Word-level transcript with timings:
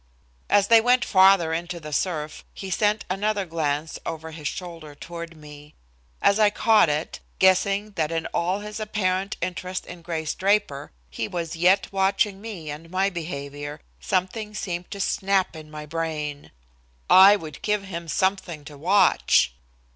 As 0.49 0.65
they 0.65 0.81
went 0.81 1.05
farther 1.05 1.53
into 1.53 1.79
the 1.79 1.93
surf, 1.93 2.43
he 2.55 2.71
sent 2.71 3.05
another 3.07 3.45
glance 3.45 3.99
over 4.03 4.31
his 4.31 4.47
shoulder 4.47 4.95
toward 4.95 5.37
me. 5.37 5.75
As 6.23 6.39
I 6.39 6.49
caught 6.49 6.89
it, 6.89 7.19
guessing 7.37 7.91
that 7.91 8.11
in 8.11 8.25
all 8.33 8.61
his 8.61 8.79
apparent 8.79 9.37
interest 9.41 9.85
in 9.85 10.01
Grace 10.01 10.33
Draper 10.33 10.91
he 11.11 11.27
was 11.27 11.55
yet 11.55 11.93
watching 11.93 12.41
me 12.41 12.71
and 12.71 12.89
my 12.89 13.11
behavior, 13.11 13.79
something 13.99 14.55
seemed 14.55 14.89
to 14.89 14.99
snap 14.99 15.55
in 15.55 15.69
my 15.69 15.85
brain. 15.85 16.49
I 17.07 17.35
would 17.35 17.61
give 17.61 17.83
him 17.83 18.07
something 18.07 18.65
to 18.65 18.79
watch! 18.79 19.53